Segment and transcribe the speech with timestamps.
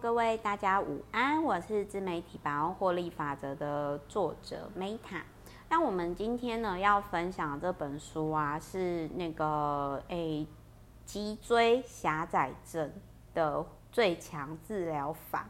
[0.00, 5.22] 各位大家午安，我是自媒体百万获利法则的作者 Meta。
[5.70, 10.46] 那我们今天呢要分享这本书啊，是那个诶
[11.06, 12.92] 脊椎狭窄症
[13.32, 15.48] 的最强治疗法。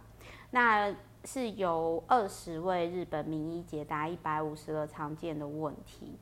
[0.51, 0.95] 那
[1.25, 6.17] 是由二十位日本名医解答一百五十个常见的问题。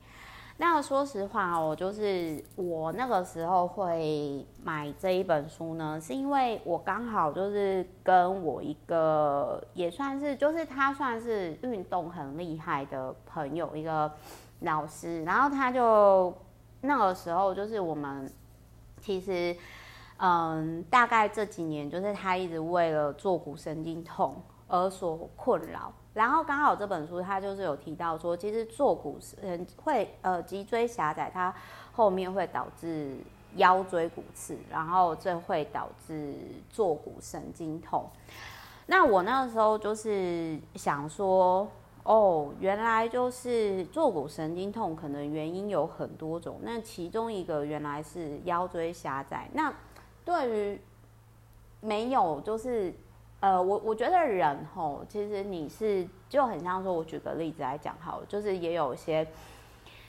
[0.56, 14.10] 那说实话哦，就是我那个时候会买这一本书呢，是因为我刚好就是跟我一个也算是，就是他算是运动很厉害的朋友，一个
[14.60, 16.32] 老师，然后他就
[16.82, 18.32] 那个时候就是我们
[19.00, 19.56] 其实
[20.18, 25.92] 嗯，大概这几年就是他一直为了坐骨神经痛而所困扰。
[26.14, 31.52] 然后刚好这本书它就是有提到说，其实坐骨神会呃脊椎狭窄，它
[31.92, 33.16] 后面会导致
[33.56, 36.36] 腰椎骨刺，然后这会导致
[36.70, 38.08] 坐骨神经痛。
[38.86, 41.66] 那我那个时候就是想说，
[42.04, 49.50] 哦，原来就是坐骨神经痛可能原因有很多种，那其中一个原来是腰椎狭窄。
[49.52, 49.74] 那
[50.24, 50.80] 对于
[51.80, 52.94] 没有就是。
[53.44, 59.26] 呃，我我觉得人吼，其实你是就很像说，我举个例子来讲好了，就是也有一些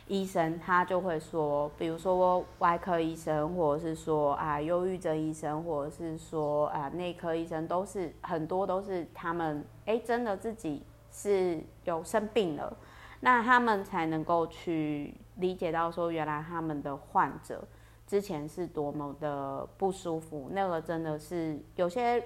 [0.07, 12.73] 医生他就会说，比如说外科医生，或者是说啊忧郁症医生，或者是说啊内科医生，都是很多都是他们哎真的自己是有生病了，
[13.19, 17.61] 那他们才能够去理解到说，原来他们的患者
[18.07, 22.23] 之前是多么的不舒服，那个真的是有些。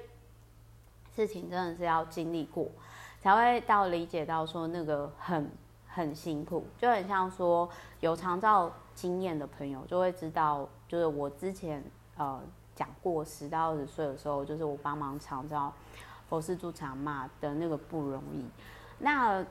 [1.19, 2.65] 事情真的是要经历过，
[3.19, 5.51] 才会到理解到说那个很
[5.85, 7.67] 很辛苦，就很像说
[7.99, 11.83] 有长照经验的朋友就会知道，就是我之前
[12.15, 12.39] 呃
[12.73, 15.73] 讲过十到二十岁的时候，就是我帮忙长照
[16.29, 18.45] 佛氏助产妈的那个不容易。
[18.99, 19.45] 那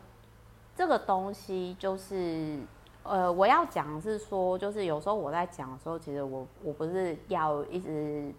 [0.75, 2.59] 这个东西就是
[3.03, 8.33] 呃我要讲是说，就是有时候我在讲的时候，其实我我不是要一直。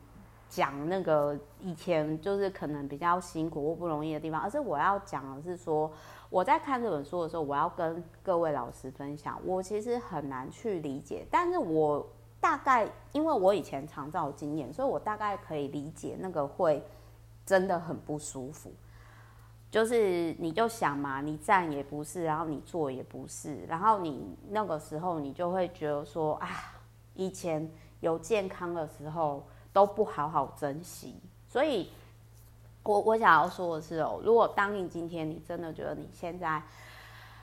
[0.49, 5.91] 讲那个以前就是可能比较辛苦或不容易的地方，而是我要讲的是说，
[6.31, 12.03] 我在看这本书的时候，我要跟各位老师分享，我其实很难去理解，但是我
[12.41, 16.83] 大概因为我以前常照经验，所以我大概可以理解那个会
[17.45, 18.73] 真的很不舒服。
[19.69, 26.47] 就是你就想嘛，你站也不是，然后你坐也不是，然后你那个时候你就会觉得说啊，
[27.13, 29.43] 以前有健康的时候。
[29.72, 31.16] 都不好好珍惜，
[31.47, 31.90] 所以
[32.84, 36.62] 我我想要说的是哦，如果当你今天你真的觉得你现在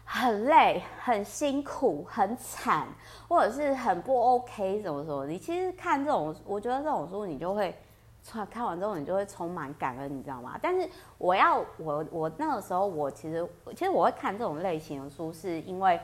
[0.04, 2.86] 很累、很辛苦、很惨，
[3.28, 7.74] 或者是很不 OK 什么什么，你其实看这种，我觉得这种书你就会
[8.50, 10.58] 看完之后你就会充满感恩，你知道吗？
[10.60, 10.88] 但是
[11.18, 16.00] 我要我我那个时候我其实其实我会看这种类型的书，是因为。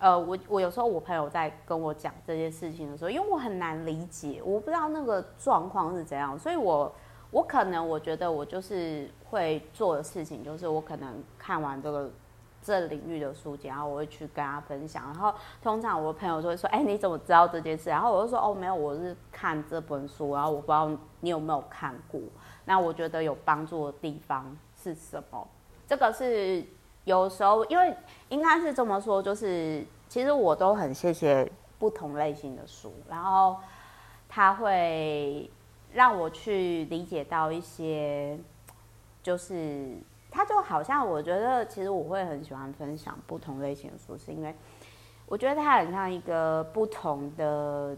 [0.00, 6.90] 呃，我我有时候我朋友在跟我讲这件事情的时候，因为我很难理解，我不知道那个状况是怎样，所以我
[7.30, 12.10] 我可能我觉得我就是会做的事情，就是我可能看完这个
[12.62, 17.90] 这领域的书籍，然后我会去跟他分享，然后通常我的朋友就会说，哎，你怎么知道这件事？
[17.90, 20.90] 然后我就说，哦，没有，我是看这本书，然后我不知道
[21.20, 22.18] 你有没有看过，
[22.64, 25.46] 那我觉得有帮助的地方是什么？
[25.86, 26.64] 这个是。
[27.04, 27.94] 有时候，因为
[28.28, 33.56] 应该是这么说，就是其实我都很谢谢不同类型的书，然后
[34.28, 35.50] 它会
[35.92, 38.38] 让我去理解到一些，
[39.22, 39.96] 就是
[40.30, 44.54] 它就好像我觉得，其实我会很喜欢分享不同类型的书，是因为
[45.26, 47.96] 我觉得它很像一个不同的，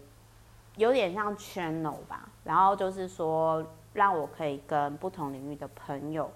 [0.76, 6.30] 有点像 channel 吧，然后就是说让我可以跟不同领域的朋友。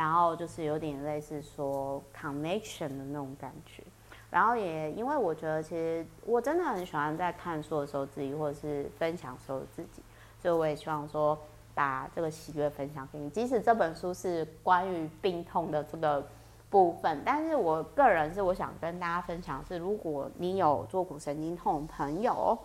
[0.00, 3.82] 然后就是有点类似说 connection 的那种感觉，
[4.30, 10.00] 然后也因为我觉得其实我真的很喜欢在看书的时候自己，或者是分享的时候自己，
[10.40, 11.38] 所以我也希望说
[11.74, 13.28] 把这个喜悦分享给你。
[13.28, 16.26] 即使这本书是关于病痛的这个
[16.70, 22.58] 部分，但是我个人是我想跟大家分享是，如果你有坐骨神经痛朋友。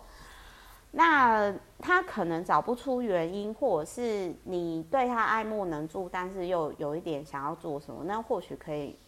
[0.98, 8.98] 那他可能找不出原因，或者是你对他爱莫能助，但是又有一点想要做什么，那或许可以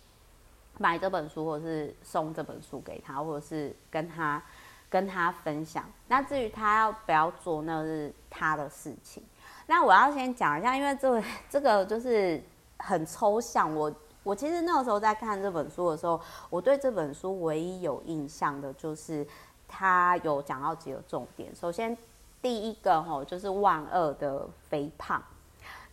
[0.76, 4.42] 买这本书，或者是送这本书给他，或者是跟他
[4.90, 5.82] 跟他分享。
[6.08, 9.22] 那至于他要不要做，那是他的事情。
[9.66, 12.38] 那我要先讲一下，因为这这个就是
[12.76, 13.74] 很抽象。
[13.74, 13.90] 我
[14.22, 16.20] 我其实那个时候在看这本书的时候，
[16.50, 19.26] 我对这本书唯一有印象的就是。
[19.68, 21.96] 他有讲到几个重点，首先
[22.42, 25.22] 第一个吼就是万恶的肥胖，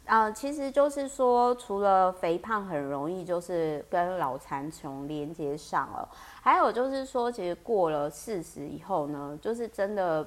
[0.06, 6.08] 呃，其实就是说，除了肥胖很容易就是跟脑残穷连接上了，
[6.42, 10.26] 还有就是说，其实过了四十以后呢，就是真的，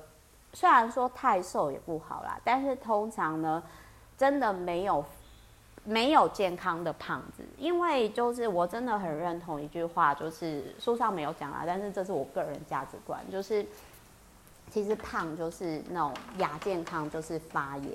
[0.52, 3.62] 虽然说太瘦也不好啦，但是通常呢，
[4.16, 5.04] 真的没有
[5.84, 13.64] 没有健康的胖子，因为就是我真的很认同一句话，就是书上没有讲啊，但是这是我个人价值观，就是
[14.70, 17.92] 其实胖就是那种亚健康，就是发炎。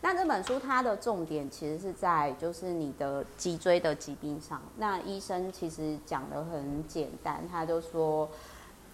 [0.00, 4.62] 那这本书它的重点其实是在就是你的脊椎的疾病上。
[4.76, 8.28] 那医生其实讲得很简单，他就说，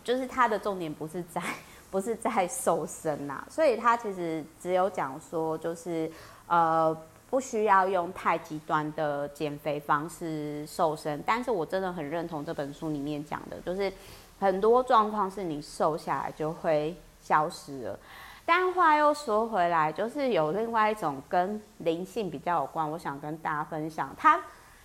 [0.03, 1.43] 就是他的重点不是在
[1.91, 6.11] 不是在瘦身呐，所以他其实只有讲说，就是
[6.47, 6.97] 呃
[7.35, 11.21] 不需要用太极端的减肥方式瘦身。
[11.27, 13.93] 但是我真的很认同这本书里面讲的，就是
[14.39, 17.99] 很多状况是你瘦下来就会消失了。
[18.47, 24.15] 但话又说回来，就是有另外一种跟灵性比较有关，我想跟大家分享。
[24.17, 24.41] 他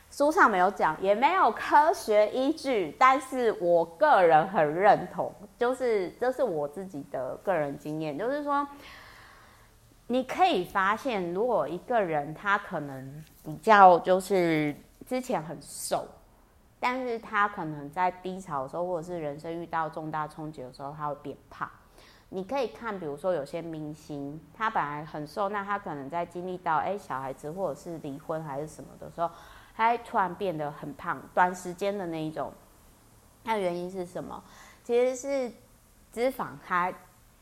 [0.09, 8.67] 书上没有讲，也没有科学依据，但是我个人很认同，就是这是我自己的个人经验，就是说，
[10.11, 14.75] 你可以发现，如果一个人他可能比较就是
[15.05, 16.07] 之前很瘦，
[16.79, 21.69] 但是他可能在低潮的时候，或者是人生遇到重大冲击的时候，他会变胖。
[22.29, 29.29] 你可以看，比如说有些明星，他本来很瘦，那他可能在经历到哎小孩子或者是离婚还是什么的时候，
[29.75, 32.51] 他突然变得很胖，短时间的那一种。
[33.43, 34.43] 那原因是什么？
[34.83, 35.51] 其实是
[36.11, 36.91] 脂肪，它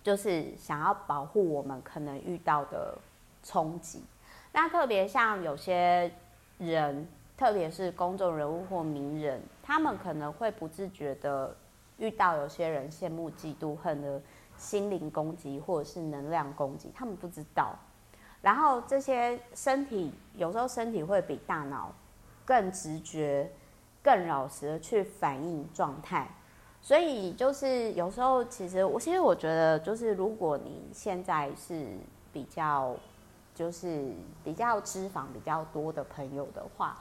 [0.04, 2.98] 就是想要保护我们可能遇到的
[3.44, 4.04] 冲击。
[4.52, 6.12] 那特别像有些
[6.58, 7.08] 人，
[7.38, 11.56] 特别是公众人物或名人，他们可能会不自觉的
[11.98, 14.22] 遇到有些人羡慕、嫉妒、恨的。
[14.60, 17.76] 心灵攻击或者是能量攻击，他们不知道。
[18.42, 21.94] 然后这些身体有时候身体会比大脑
[22.44, 23.52] 更直觉、
[24.02, 26.28] 更老实的去反映状态。
[26.88, 31.86] 所以就是有时候，其实我其实我觉得，就是如果你现在是
[32.32, 32.96] 比较
[33.54, 36.98] 就是比较脂肪比较多的朋友的话，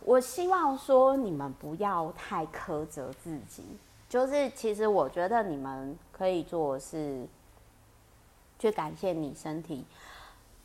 [0.00, 3.62] 我希望说你们不要太苛责自己。
[4.08, 7.24] 就是其实我觉得你们可以做的是
[8.58, 9.84] 去感谢你身体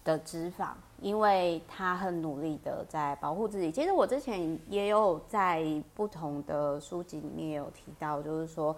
[0.10, 0.70] 的脂肪，
[1.00, 3.72] 因为他很努力的在保护自己。
[3.72, 5.64] 其实我之前也有在
[5.94, 8.76] 不同的书籍里面也有提到，就是说，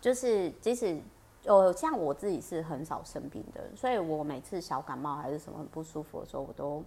[0.00, 0.98] 就是即使
[1.44, 6.82] 呃像我自己是很少生病的，所以我每次小感冒还是什么很不舒服的时候，我都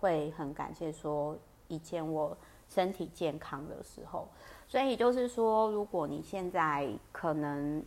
[0.00, 1.36] 会很感谢说
[1.68, 2.36] 以前我
[2.68, 4.28] 身体健康的时候。
[4.68, 7.80] 所以就是说，如果你现在可能，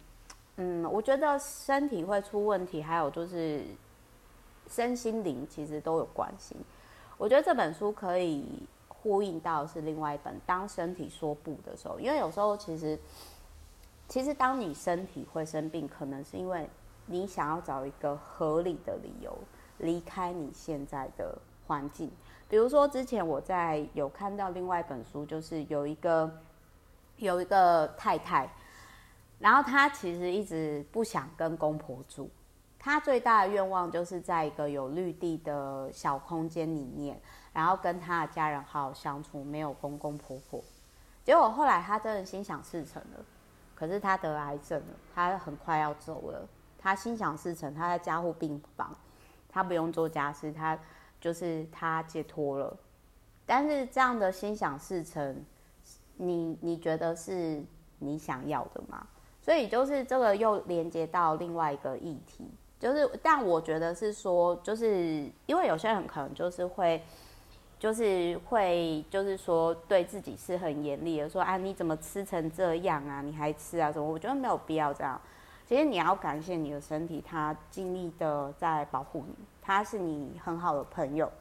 [0.55, 3.65] 嗯，我觉得身体会出问题，还有就是
[4.69, 6.55] 身心灵其实都有关系。
[7.17, 8.45] 我觉得这本书可以
[8.87, 12.97] 呼应到是另外一本《当身体说不的时候》，因为有时候其实，
[14.07, 16.69] 其实当你身体会生病，可能是因为
[17.07, 19.37] 你想要找一个合理的理由
[19.79, 21.37] 离开你现在的
[21.67, 22.09] 环境。
[22.47, 26.31] 比如说之前我在有看到另外一本书，就是有一个。
[27.17, 28.49] 有一个太太，
[29.39, 32.29] 然后她其实一直不想跟公婆住，
[32.79, 37.19] 他最大的愿望就是在一个有绿地的小空间里面，
[37.53, 40.63] 然后跟他的家人好好相处，没有公公婆婆。
[41.23, 43.25] 结果后来他真的心想事成了，
[43.75, 46.47] 可是他得癌症了，他很快要走了。
[46.77, 48.95] 他心想事成，他在加护病房，
[49.49, 50.79] 他不用做家事，他
[51.19, 52.75] 就是他解脱了。
[53.45, 55.45] 但是这样的心想事成。
[56.21, 57.63] 你你觉得是
[57.99, 59.07] 你想要的吗？
[59.41, 62.45] 所以就是这个又连接到另外一个议题，
[62.79, 67.03] 就是但我觉得是说，就是因为有些人可能就是会，
[67.77, 73.21] 就是会就是说对自己是很严厉的，说啊你怎么吃成这样啊？
[73.21, 74.07] 你还吃啊什么？
[74.07, 75.19] 我觉得没有必要这样。
[75.67, 81.31] 其实你要感谢你的身体，它尽力的在保护你，它是你很好的朋友。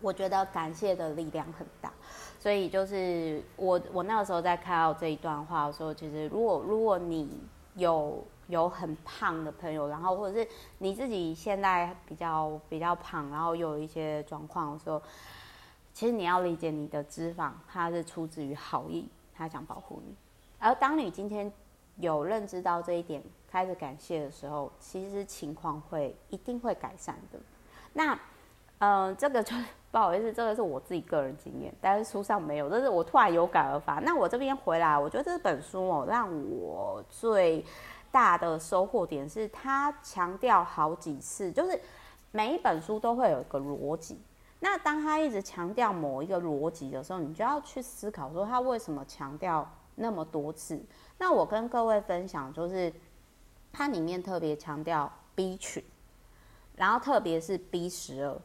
[0.00, 1.90] 我觉得感谢的力量很大。
[2.38, 7.28] 所以就是我，我那个时候在看到这一段话的时候，其实如果如果你
[7.78, 10.46] 有有很胖的朋友，然后或者是
[10.78, 15.00] 你自己现在比较比较胖，然后有一些状况的时候，
[15.94, 20.14] 其实你要理解你的脂肪，它是出自于好意，它想保护你。
[20.58, 21.50] 而当你今天
[21.96, 27.38] 有认知到这一点，开始感谢的时候，其实情况会一定会改善的。
[27.92, 28.18] 那，
[28.78, 29.54] 嗯、这个就。
[29.90, 32.68] 不好意思，这个是我自己个人经验，但是书上没有。
[32.68, 33.94] 这是我突然有感而发。
[34.00, 37.64] 那我这边回来，我觉得这本书哦，让我最
[38.12, 41.80] 大的收获点是，他强调好几次，就是
[42.32, 44.20] 每一本书都会有一个逻辑。
[44.60, 50.78] 那当他一直强调某一个逻辑的时候，你就要去思考说他为什么强调那么多次。
[51.16, 52.92] 那我跟各位分享，就是
[53.72, 55.82] 它里面特别强调 B 群，
[56.76, 58.38] 然后特别是 B 十二。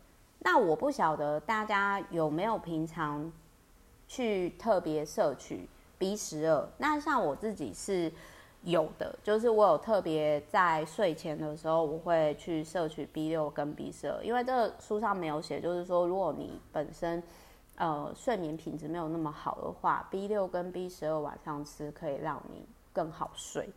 [0.44, 3.32] 那我不晓得大家有没有平常
[4.08, 6.70] 去特别摄取 B 十二。
[6.78, 8.12] 那像我自己是
[8.64, 14.22] 有的，就是我有特别在睡前的时候，我会去摄取 B 六跟 B 十二。
[14.24, 17.24] 因为这书上没有写，就是说如果你本身
[17.78, 23.70] 呃睡眠品质没有那么好的话，B 六跟 B 十二晚上吃可以让你更好睡。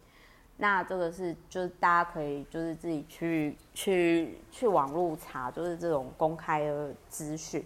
[0.59, 7.63] 那这个是，就是大家可以就是自己去去去网络查，就是这种公开的资讯。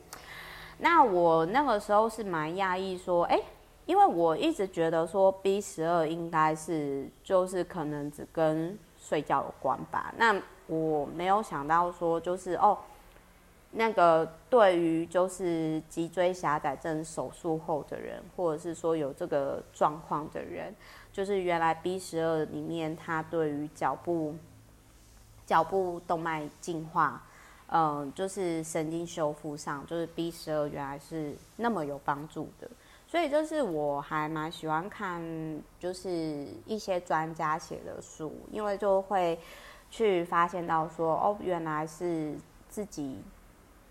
[0.78, 3.40] 那我那个时候是蛮讶异，说，哎，
[3.86, 10.12] 因为我一直觉得说 B 十二应该是就是可能只跟睡觉有关吧。
[10.16, 10.34] 那
[10.66, 12.76] 我没有想到说，就是哦，
[13.70, 20.74] 那个对于就是脊椎狭窄症手术后的人，或者是说有这个状况的人。
[21.12, 24.36] 就是原来 B 十二里面，它对于脚部、
[25.44, 27.22] 脚部动脉净化，
[27.66, 32.70] 嗯，就是神经修复上，就是 B 十二原来是那么有帮助的。
[33.08, 35.20] 所以就是我还蛮喜欢看，
[35.80, 39.36] 就是一些专家写的书，因为就会
[39.90, 42.34] 去发现到说，哦，原来是
[42.68, 43.18] 自己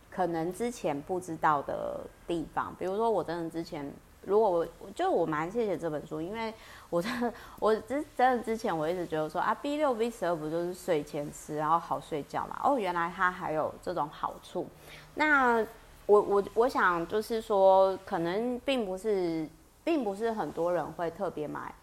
[0.10, 2.74] 可能之前不知道的地方。
[2.80, 3.94] 比如说，我真的之前。
[4.26, 6.54] 如果我就我蛮谢谢这本书，因为
[6.90, 7.10] 我的
[7.60, 12.60] 我之真的之前我一直觉得说啊 B 六 B 十二不就是睡前吃然后好睡觉嘛？
[12.64, 14.68] 哦，原来它还有这种好处。
[15.16, 15.66] 那
[16.06, 19.48] 我我我想就是说，可能并不是
[19.84, 21.74] 并不是很多人会特别买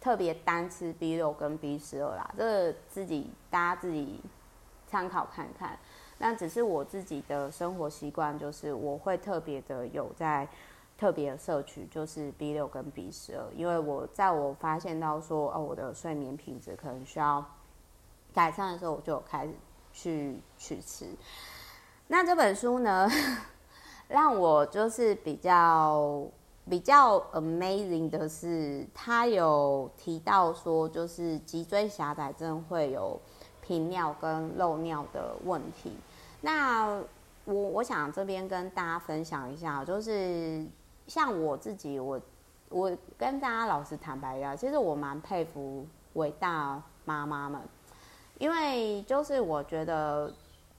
[0.00, 4.20] 特别单吃 B 六跟 B 十二啦，这个自己大家自己
[4.86, 5.78] 参考看看。
[6.18, 10.46] 那只是我自己的生活习惯，就是我会特别的有在。
[10.98, 17.44] 特别的摄取就是 B 六跟 B 十二，因为我在我发现到说哦，我的睡眠品质可能需要
[18.34, 19.52] 改善的时候，我就有开始
[19.92, 21.06] 去去吃。
[22.08, 23.08] 那这本书呢，
[24.08, 26.26] 让我就是比较
[26.68, 33.20] 比较 amazing 的是，他有提到说，就是脊椎狭窄症会有
[33.62, 35.92] 频尿跟漏尿的问题。
[36.40, 37.00] 那
[37.44, 40.66] 我我想这边跟大家分享一下，就是。
[41.08, 42.20] 像我自己，我
[42.68, 47.60] 我跟大家老实坦白一下，其实我蛮佩服伟大妈妈们，
[48.38, 50.32] 因为就是我觉得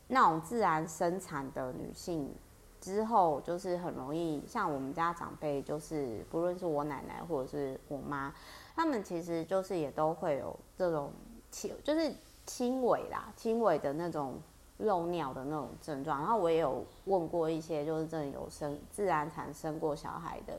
[0.07, 2.33] 那种自然生产的女性
[2.79, 8.33] 之后，就是很容易像我们家长辈，就是不论是我奶奶或者是我妈，
[8.75, 11.11] 他们其实就是也都会有这种
[11.51, 12.13] 轻，就是
[12.45, 14.39] 轻微啦，轻微的那种。
[14.79, 20.53] 漏尿的那种症状，然后我也有问过一些就是真的有生自然产生过小孩的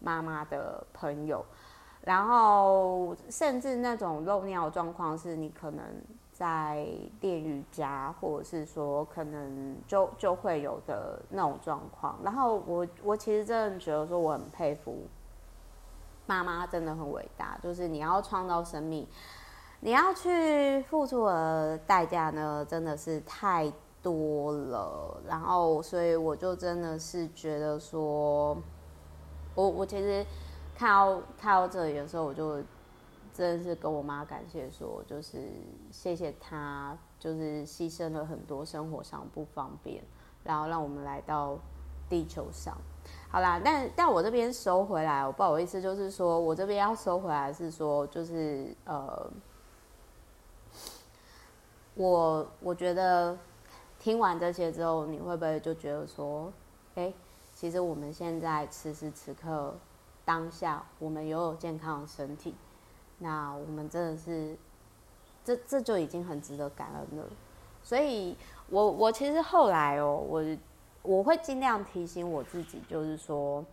[0.00, 1.44] 妈妈的朋友，
[2.02, 5.84] 然后甚至那种漏尿状况是你可能
[6.32, 6.86] 在
[7.20, 12.16] 练瑜伽，或者是说可能就就会有的那种状况。
[12.22, 15.04] 然后我我其实真的觉得说我很佩服
[16.26, 19.04] 妈妈，真的很伟大，就是你要创造生命。
[19.80, 25.20] 你要去付出的代价呢，真的是太多了。
[25.24, 28.56] 然后，所以我就真的是觉得说，
[29.54, 30.26] 我我其实
[30.74, 32.56] 看到看到这里的时候，我就
[33.32, 35.38] 真的是跟我妈感谢说，就是
[35.92, 40.02] 谢谢她，就是牺牲了很多生活上不方便，
[40.42, 41.56] 然后让我们来到
[42.08, 42.76] 地球上。
[43.30, 49.30] 好啦，但但我这边收回来，我不好意思，就是说我这边要收回来是说，就是呃。
[51.98, 53.36] 我我觉得
[53.98, 56.52] 听完这些之后，你会不会就觉得说，
[56.94, 57.12] 哎，
[57.56, 59.74] 其实我们现在此时此刻
[60.24, 62.54] 当下，我们拥有健康的身体，
[63.18, 64.56] 那我们真的是，
[65.44, 67.26] 这这就已经很值得感恩了。
[67.82, 68.36] 所以
[68.70, 70.44] 我我其实后来哦，我
[71.02, 73.64] 我会尽量提醒我自己，就是说，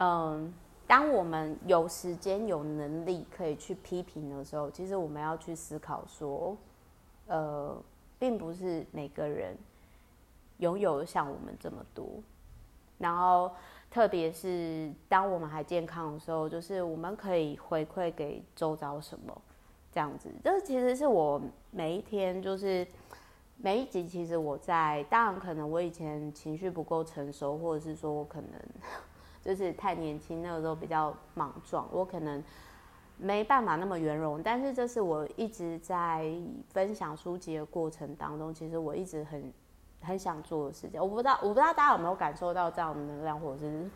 [0.00, 0.52] 嗯，
[0.86, 6.54] 当我们有时间有能力可以去批评的时候，其实我们要去思考说。
[7.26, 7.82] 呃，
[8.18, 9.56] 并不是每个人
[10.58, 12.22] 拥有像我们这么多，
[12.98, 13.50] 然后
[13.90, 19.42] 特别是当我们还健康的时候，就是我们可以回馈给周遭什么，
[19.90, 20.28] 这样子。
[20.42, 21.40] 这其实是我
[21.70, 22.86] 每一天，就是
[23.56, 28.50] 每一集，其实我在，当然可能我以前情绪不够成熟，或者是说我可能
[29.42, 32.42] 就是太年轻，那个时候比较莽撞，我可能。
[33.16, 36.34] 没办法那么圆融，但是这是我一直在
[36.68, 39.52] 分享书籍的过程当中，其实我一直很
[40.02, 41.00] 很想做的事情。
[41.00, 43.88] 我不知道，我不知道大家有没有感受到这样的能量或者是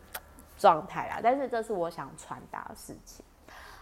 [0.57, 1.21] 状态啦。
[1.23, 3.25] 但是这是我想传达的事情。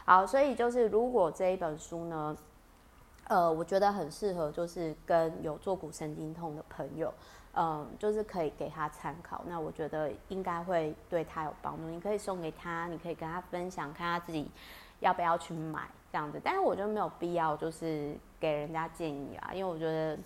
[0.05, 2.37] 好，所以就是如果这一本书呢，
[3.29, 7.13] 呃，我觉得很适合，就是跟有坐骨神经痛的朋友，
[7.57, 9.43] 嗯，就是可以给他参考。
[9.47, 11.89] 那我觉得应该会对他有帮助。
[11.89, 14.51] 你可以送给他，你可以跟他分享，看他自己
[15.01, 16.41] 要不要去买这样子。
[16.45, 20.19] 但是我觉得没有必要，就是给人家建议啊，因为我觉得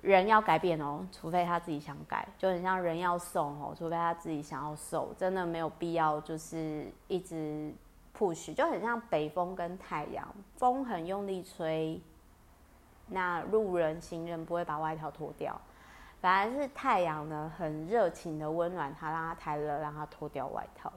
[0.00, 7.72] 人要改变哦，除非他自己想改，就很像人要瘦哦，除非他自己想要瘦，真的没有必要，就是一直。
[8.12, 11.98] push 就很像北风跟太阳，风很用力吹，
[13.06, 15.58] 那路人行人不会把外套脱掉，
[16.20, 20.92] 反而是太阳呢很热情的温暖他，让他太热，让他脱掉外套。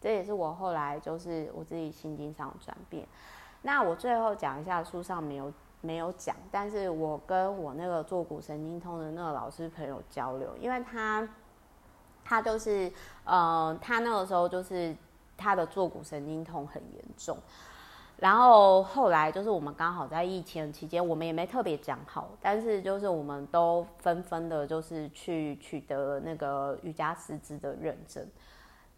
[0.00, 3.06] 这也是我后来就是我自己心境上的转变。
[3.62, 11.28] 那我最后讲一下书上没有没有讲，但是我跟我那个坐骨神经痛的那个老师朋友交流，因为他
[12.24, 12.92] 他就是
[13.24, 14.96] 呃他那个时候就是。
[15.40, 17.38] 他的坐骨神经痛很严重，
[18.18, 28.26] 然后后来就是我们刚好在疫情期间，我们也没特别讲好，但是就是我们都纷纷的，就是去取得那个瑜伽师资的认证。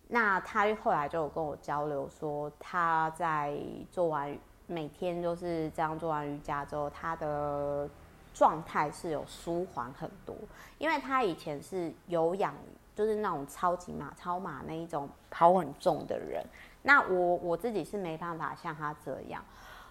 [0.09, 3.59] 那他后来就有跟我交流说，他在
[3.91, 4.35] 做完
[4.67, 7.87] 每天就是这样做完瑜伽之后，他的
[8.33, 10.35] 状态是有舒缓很多，
[10.79, 12.55] 因为他以前是有氧。
[12.93, 16.45] 就是那种超级马、超马那一种跑很重的人，
[16.83, 19.45] 那我我自己是没办法像他这样，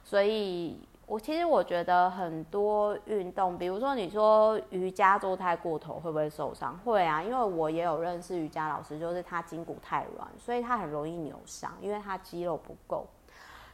[0.04, 6.78] 所以我其实我觉得很多运动，比如说你说瑜伽做太过头会不会受伤？
[6.80, 13.06] 会啊，因为我也有认识瑜伽老师，就是他筋骨太软，所以他很容易扭伤，因为他肌肉不够。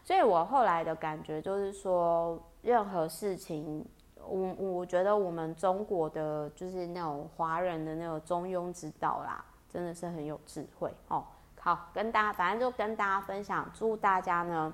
[0.04, 3.86] 所以我后来的感觉就是说，任何事情。
[4.28, 11.24] 我我觉得我们中国的就是那种华人的那种中庸之道啦，真的是很有智慧哦。
[11.66, 14.72] 好，跟大家反正就跟大家分享，祝大家呢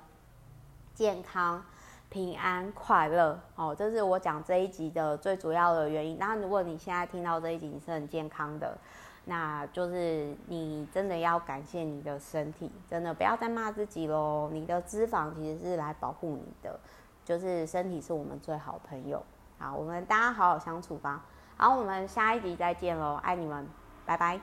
[0.92, 1.64] 健康、
[2.10, 3.74] 平安、快乐哦。
[3.74, 6.18] 这是我讲这一集的最主要的原因。
[6.18, 8.76] 那如果你现在听到这一集你是很健康的，
[9.24, 14.50] 那就是你真的要感谢你的身体，真的不要再骂自己喽。
[14.52, 16.78] 你的脂肪其实是来保护你的，
[17.24, 19.24] 就是身体是我们最好朋友。
[19.58, 21.24] 好，我们大家好好相处吧。
[21.56, 23.66] 好，我们下一集再见喽，爱你们，
[24.04, 24.38] 拜拜。